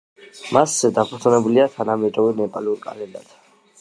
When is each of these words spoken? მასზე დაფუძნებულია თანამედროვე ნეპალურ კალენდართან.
მასზე 0.55 0.89
დაფუძნებულია 0.95 1.67
თანამედროვე 1.75 2.33
ნეპალურ 2.41 2.81
კალენდართან. 2.87 3.51